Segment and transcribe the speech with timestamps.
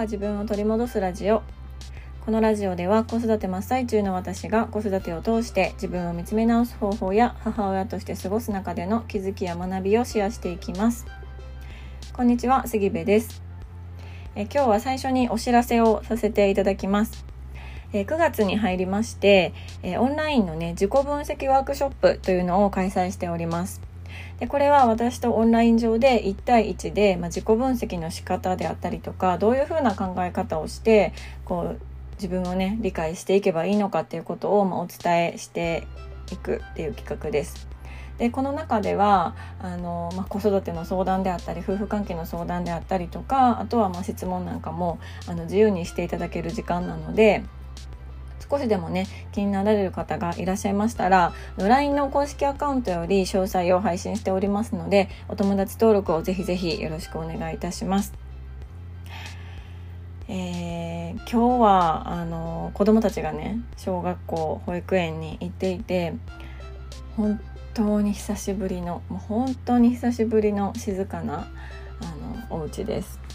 [0.00, 1.42] が自分を取り戻すラジオ。
[2.24, 11.04] このラジオでは子育て真っ最中の私が子育てを通して自分を見つめ直す方法や母親として過ごす中での気づきや学びをシェアしていきます。
[12.14, 13.42] こんにちは杉部です。
[14.34, 17.26] え今日は最初にお知らせをさせていただきます。
[17.92, 23.89] え9月に入りまして、えオンラインのね自己分析ワークショップというのを開催しております。
[24.38, 31.12] でこれは私とオンライン上で1対1で、まあ、自己分析の仕方であったりとかどういうふうな考え方をして
[31.44, 31.80] こう
[32.14, 35.86] 自分をね理解していけばいいのかっていうことを、まあ、お伝えして
[36.32, 37.70] いくっていう企画です。
[38.20, 47.42] でこの中ではあの、まあ、子育ての相談であったり夫婦関係の相談であったりとかあとはま質問なんかもあの自由にしていただける時間なので
[48.50, 58.12] 少しでもね気になられる方がいらっしゃいましたら LINE の公式アカウントより詳細を配信しておりますのでお友達登録をぜひぜひよろしくお願いいたします。
[60.32, 66.14] えー、今日はあの子供たちがね小学校保育園に行っていて
[67.16, 67.40] 本
[67.74, 71.48] 当に久しぶりのもう本当に久しぶりの静かな
[72.00, 73.29] あのお家です。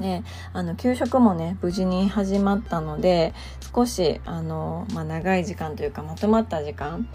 [0.00, 3.34] であの給食もね無事に始まったので
[3.74, 7.06] 少しあの、まあ、長い時間というかまとまった時間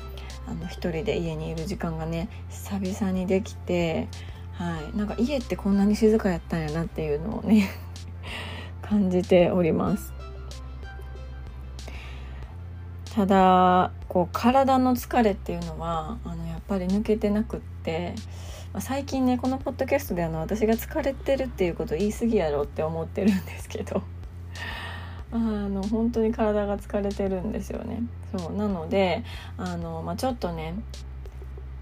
[0.47, 4.07] あの一人で家にいる時間がね久々にできて、
[4.53, 7.67] はい、なんか家ってこんなに静かやったんやなっていうのをね
[8.81, 10.13] 感じております。
[13.15, 18.13] ただこう体の疲れっていうのはあのやっぱり抜けてなくって
[18.75, 24.03] まあ、最近ねこのポッドキャストであの私が疲れてるっていうこと言い過ぎやろって思ってるんですけど。
[25.31, 28.03] あの本当に体が疲れてるんですよね。
[28.35, 29.23] そうなので
[29.57, 30.75] あの、まあ、ちょっとね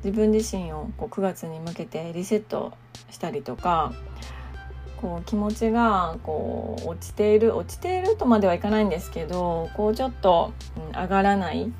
[0.03, 2.73] 自分自身をこう9月に向けてリセット
[3.09, 3.93] したりとか
[5.01, 10.53] こう気持ちがこう落ちている落ちているとまではいかないんですけどこうちょっと、
[10.93, 11.71] 上がらない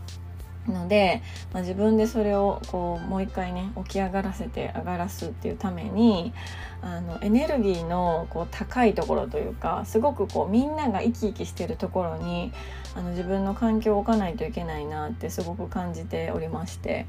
[0.67, 6.33] ので、まあ、自分でそれをこうもう一回ね起き上がらせて上がらすっていうために
[6.81, 12.51] あのエネルギーのこう高いところというかすごくこうみんなが生き生きしてるところに
[12.95, 17.05] あの自分の環境を置かないといけないなってすごく感じておりまして、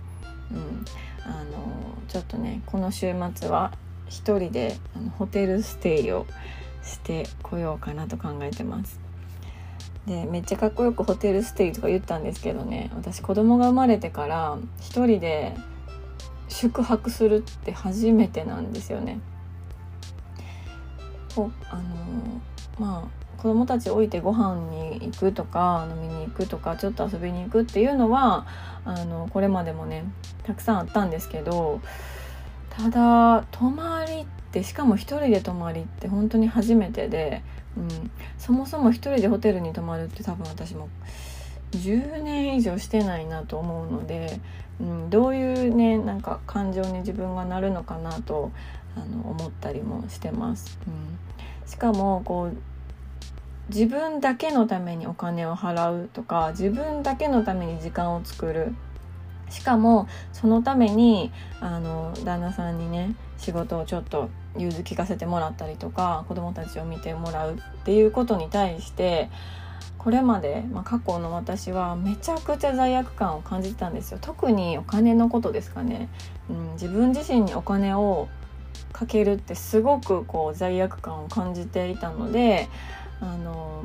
[0.50, 0.84] うん、
[1.24, 1.44] あの
[2.08, 3.72] ちょっとねこの週末は
[4.08, 6.26] 一人であのホテルステイを
[6.82, 9.03] してこようかなと考えてます。
[10.06, 15.54] でめっちゃかっこよくホテルステイとか言ったんですけどね私子供が生まれてから一人で
[16.48, 19.18] 宿泊するって初めてなんですよね。
[21.34, 21.82] こあの
[22.78, 28.46] まあ子供たち置いてご飯に行くとか飲みに行くとかちょっと遊びに行くっていうのは
[28.84, 30.04] あのこれまでもね
[30.44, 31.80] たくさんあったんですけど
[32.76, 37.42] ただ泊まりってしかも一人で泊まりって本当に初めてで
[37.76, 40.88] うん、そもそも一人でホテルに泊まるって多分私も
[41.72, 44.38] 10年以上してないなと思うので、
[44.80, 48.52] うん、どういうねなんか感情に自分がなるのかなと
[48.96, 50.78] あの思ったりもしてます。
[50.86, 52.56] うん、しかもこう
[53.72, 58.74] 自分だけのためにお金を払うとか自分だけのために時間を作る
[59.54, 64.28] しかもそのためにあの旦那さんにね仕事をちょっと
[64.58, 69.30] 融通聞かせてもらったりとか子供たちを見てもらうっていうことに対して
[69.96, 76.08] これまで、まあ、過去の私はめちゃくちゃ罪悪感を感じてたんですよ特にお金のことですかね、
[76.50, 78.28] うん、自分自身にお金を
[78.92, 82.68] かけるってすごくこう罪悪感を感じていたので
[83.20, 83.82] あの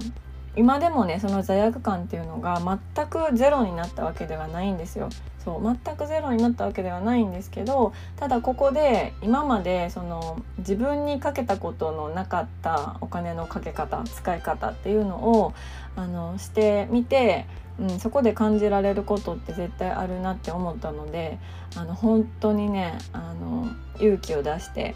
[0.56, 2.62] 今でもねその罪悪感っていうのが
[2.96, 5.10] 全くゼロになったわけではないんですよ。
[5.50, 15.54] そう全くゼロになったわけではないんですけどただここで今までその自分にかけたことのなかったお金のかけ方使い方っていうのを
[15.96, 17.48] あのしてみて、
[17.80, 21.40] うん、そこで感じられることって絶対あるなって思ったので
[21.76, 24.94] あの本当にねあの勇気を出して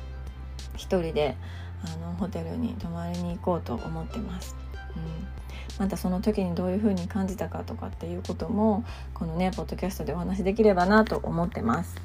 [0.76, 1.36] 一人で
[1.84, 4.56] あのホテルに泊まりに行こうと思ってます。
[4.96, 5.33] うん
[5.80, 8.84] またその時にどういう風に感じたかとかっていうことも
[9.14, 11.96] このねポッドキャストでお話しできればなと思ってます。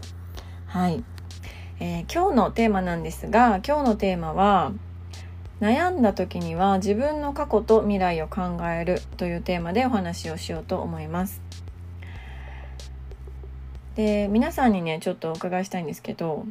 [0.67, 1.05] はい、
[1.81, 4.73] えー、今日のテーマなんですが今日のテーマは
[5.61, 11.43] 悩んだ時には自分の過去と未来を考えるというテーマでお話をしようと思います。
[13.97, 16.47] で皆さんにねちょっとお伺いしたいんですけど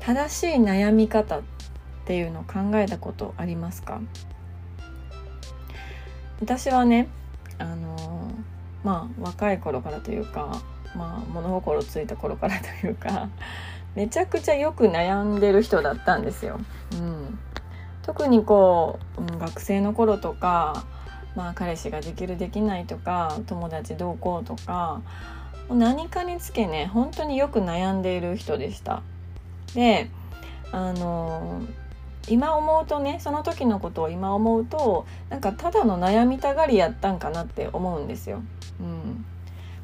[0.00, 1.42] 正しい悩み方っ
[2.06, 4.00] ていうのを考えたことありますか？
[6.40, 7.08] 私はね
[7.58, 8.32] あの
[8.82, 10.60] まあ若い頃からというか
[10.96, 13.28] まあ物心ついた頃からというか
[13.94, 16.60] めちゃくちゃよく悩んでる人だったんですよ。
[16.92, 17.38] うん、
[18.02, 20.84] 特にこう、学生の頃とか、
[21.34, 25.00] まあ、彼氏ができるできないとか友達どうこうとか
[25.68, 29.02] 何かにつけね本当によく悩んでいる人でした。
[29.74, 30.08] で
[30.72, 31.62] あの
[32.28, 38.42] 今思うとねその時のことを今思うとなんかただの悩みたがりやったんかなって思うんですよ。
[38.80, 39.24] うん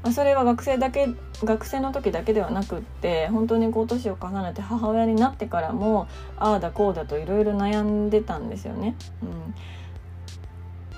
[0.02, 1.08] まあ、それは学生だけ
[1.42, 6.06] 学生の時だけではなくって本当にこう年を重ねて母親になってからも
[6.36, 8.94] ああだこうだといろいろ悩んでたんですよね。
[9.22, 9.54] うん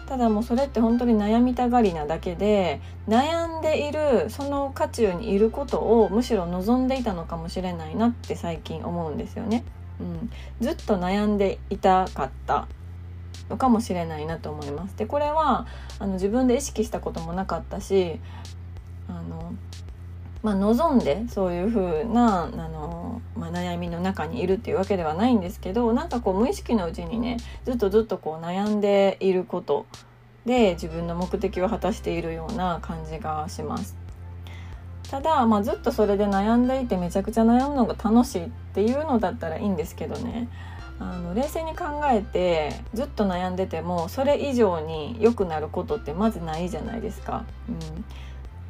[0.08, 9.64] ただもうそれって本当に悩みたがりなだけで悩んでいるその渦中にいることをむしろ望んでいたのかもしれないなって最近思うんですよね。
[10.00, 10.31] うん、
[10.61, 12.69] ずっと悩んでいたかった
[13.49, 14.97] のかもしれないなと思います。
[14.97, 15.67] でこれは
[15.99, 18.21] あの自分で意識したこともなかったし
[19.09, 19.55] あの、
[20.43, 29.87] まあ、望んでそういう風なあの、まあ、悩みの中にいるっていうわけではないんですけどなんかこう無意識のうちにねずっとずっとこう悩んでいること
[30.45, 34.07] で自分の目的を果たしているような感じがします。
[35.10, 40.49] ただ、まあ、ずっとそれで悩んでいてめちゃくちゃ悩むのが楽しいっていうのだったらいいんですけどね
[41.00, 47.44] あの冷静に考えてずっと悩んでてもそれ以上に良くなることってまずないじゃないですか。
[47.69, 48.05] うん、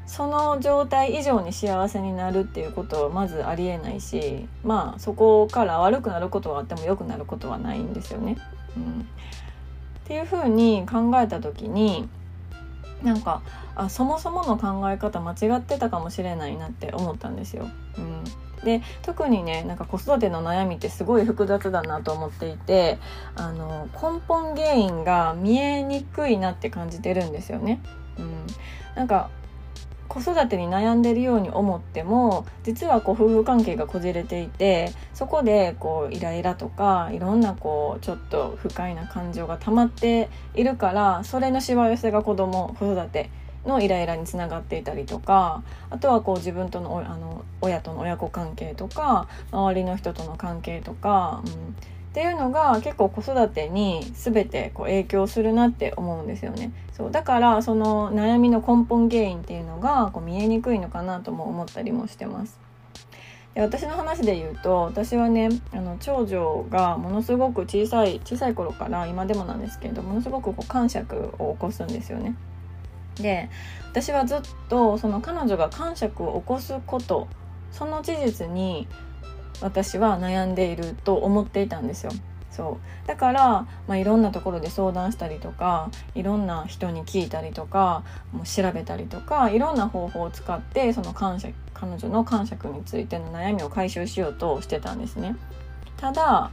[0.07, 8.37] その状態以上に幸せになるっていうことはまずありえないしまあそこから悪くなることはあっても良くなることはないんですよね。
[8.77, 9.05] うん、っ
[10.05, 12.11] ていうふうに考えた時に
[13.03, 13.41] なんか
[13.79, 17.69] あそもそもの考え方間違ってたかもしれないなって思ったんですよ。
[17.97, 18.25] うん、
[18.65, 22.99] で特にねなんか子育ての悩みってすごい複雑だなと思っていて
[23.37, 27.81] あの根本原因が見えにくいなって感じてるんですよね。
[28.19, 28.47] うん、
[28.97, 29.31] なんか
[30.09, 43.31] 子育てに悩んでるように思っても実はこう夫婦関係がこじれていてそこでこうイライラとかいろんなこうちょっと不快な感情が溜まっているからそれのしわ寄せが子供子育て
[43.67, 51.55] のイライラにつながっていたりとかあとはこう自分とのあの親との親子関係とか周りの人との関係とか、うん、っ
[52.13, 56.73] ていうのが結構子育てに全てこう影響するなって思うんですよね。
[56.93, 62.59] そうだからその悩みの根本原因っていうのがこう見えにくいのかなとも思ったりもしてます。
[63.55, 72.35] で私の話で言うと私はねあの長女がものすごく小さい小さい頃から今でもなんですけどものすごくこう感触を起こすんですよね。
[73.21, 73.51] で
[73.91, 77.29] 私はずっとその彼女が感触を起こすこと
[77.73, 78.87] その事実に
[79.61, 82.13] 私は悩んでいると思っていたんですよ。
[82.51, 83.43] そうだから、
[83.87, 95.37] まあ、いろんなところで相談したりとかいろんな人に聞いたりとかもう調べたりとかいろんな方法を使ってその感謝彼女の感触についての悩みを解消しようとしてたんですね。
[95.99, 96.51] ただ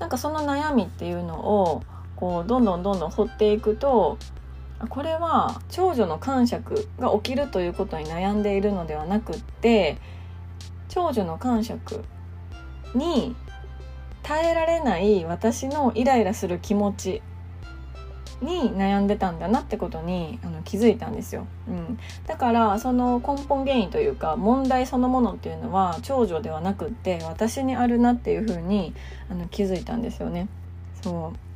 [0.00, 1.82] なんかその悩みっていうのを
[2.16, 4.18] こうどんどんどんどん掘っていくと
[4.88, 9.98] これは長女の感触が起きるということに悩んでいるのではなくって
[10.88, 12.04] 長女の感触
[12.94, 13.34] に
[14.22, 17.22] 耐えられない私のイライラする気持ち
[18.40, 28.94] に悩んでたんだなってことにあの気づいたんですよ、うん、だからその根本原因というか問題そのものっていうのは長女ではなくって私にあるなっていうふうに
[29.30, 30.48] あの気づいたんですよね。
[31.02, 31.53] そう。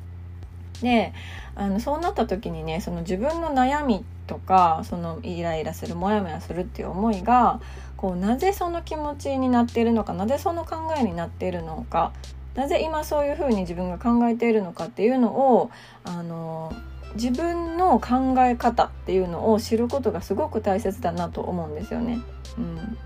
[0.83, 1.13] で
[1.55, 7.61] あのそうなった時にねその自分の悩みとかそのイライラするモヤモヤするっていう思いが
[7.97, 12.13] こうなぜその気持ちになっているのかなぜその考えになっているのか
[12.55, 15.71] なぜ今そういうふうに自分が考えているのかっていうのを
[16.05, 16.73] あの
[17.15, 22.21] 自分の考え方っていうのを知ることがすごく大切だなと思うんですよね。
[22.59, 22.99] うん、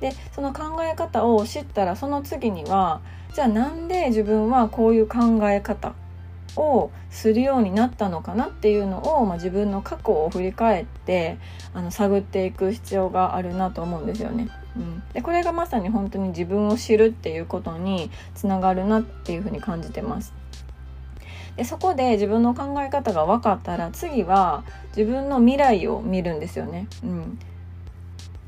[0.00, 3.00] でその考え方を知ったらその次には
[3.34, 5.94] じゃあなんで自分はこういう考え方
[6.56, 11.38] をするようになったのかなっていうのを、まあ、自分の過去を振り返って
[11.74, 14.48] あの探っていく必要があるなと思うんですよね。
[14.76, 20.34] うん、でこれがまさに本当に自分を知るっていうことにつながるなっていうふうに感じてます。
[21.56, 26.86] でそこで自分の考え方が分かったら次は自分の未来を見るんですよね。
[27.02, 27.38] うん、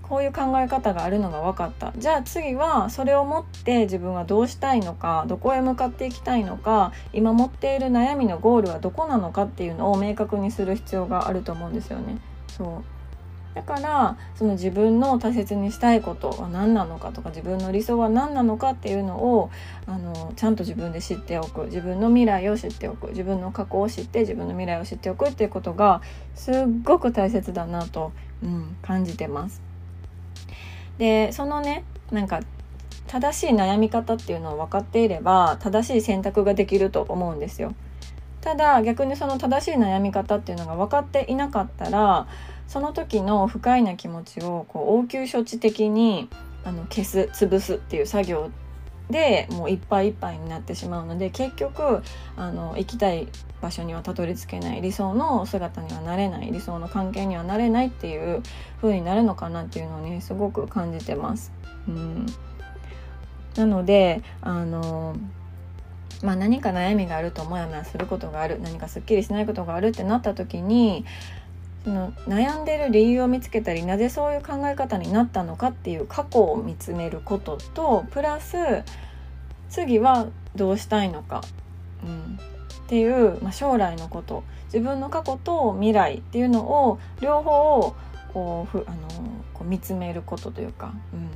[0.08, 12.18] こういう考え方があるのが分かったじゃあ次はそれを持って自分はどうしたいのかどこへ向かっていきたいのか今持っている悩みのゴールはどこなのかっていうのを明確にする必要があると思うんですよね。
[12.48, 12.98] そう
[13.54, 19.50] だからその自分の大切にしたいことは何なのかとか自分の理想は何なのかっていうのを
[19.86, 26.02] あのちゃんと自分で知っておく自分の未来を知っておく自分の過去を知って自分の未来を知っておくっていうことが
[26.36, 28.12] すっごく大切だなと、
[28.44, 29.67] うん、感じてます。
[30.98, 32.40] でそのねなんか
[33.06, 37.74] 正しい悩み方っていうのを分かっていれば正しい選択ができると思うんですよ。
[38.40, 42.26] ただ逆にその正しい悩み方っていうのが分かっていなかったら
[42.68, 46.28] その時の不快な気持ちをこう応急処置的に
[46.64, 48.50] あの消す潰すっていう作業
[49.10, 52.02] でもういっぱいいっぱいになってしまうので結局
[52.36, 53.26] あの行きたい
[53.60, 58.42] 場所にはたどり着けない理想の姿にはなれない理想の関係にはなれないっていう
[58.80, 61.52] 風になるのかなっていうのをねすごく感じてます。
[61.88, 62.26] うん。
[63.56, 65.16] なのであの
[66.22, 71.04] まあ、何か悩みがあるとモヤモヤすることがある何かすっきりしないことがあるってなった時に
[71.84, 78.56] その悩んでる理由を見つけたりなぜそういう考え方になったのかっていう過去を見つめることとプラス
[79.70, 81.42] 次はどうしたいのか、
[82.04, 82.38] うん、
[82.88, 87.94] っていう、まあ、将来のこと自分の過去と未来っていうのを両方
[88.32, 89.08] こうふあの
[89.52, 91.28] こう見つめることというか、うん、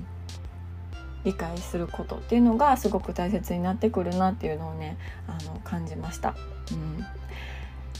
[1.25, 4.97] 理解することっていうのがすごく大切になってくるなっていうのをね
[5.28, 6.35] あの感じました。
[6.71, 7.04] うん。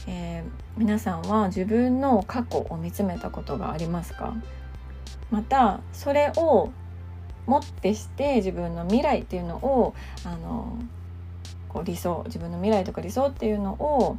[0.07, 0.43] えー、
[0.75, 4.33] 皆さんは自分の過去を見つめたことがありますか？
[5.29, 6.71] またそれを
[7.45, 9.93] もってして自分の未来っていうのを
[10.25, 10.75] あの
[11.73, 14.17] こう理想自分の未来とか理想っていうのを、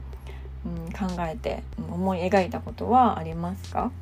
[0.67, 3.93] うん、考えて思い描いたことはありますか？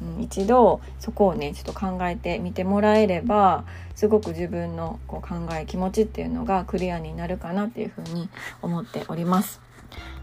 [0.00, 8.28] うん、一度そこをねちょっと考えてみてもらえればすごく自分のこう考え気持ちっていうのがクリアになるかなっていうふうに
[8.62, 9.60] 思っております。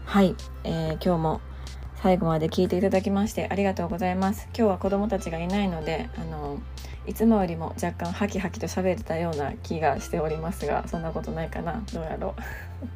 [0.04, 0.34] はい、
[0.64, 1.40] えー、今日も
[2.02, 4.48] 最後まで聞いていただきましてありがとうございます。
[4.56, 6.60] 今日は子供たちがいないのであの
[7.10, 11.82] いつもよりも若干ハキハキと喋れたような気がしておりますがそんなことないかな。
[11.92, 12.42] どうやろう。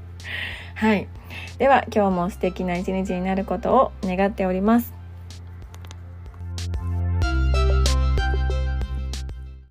[0.76, 1.09] はい。
[1.59, 5.03] では今日も素敵な一日になることを願っております。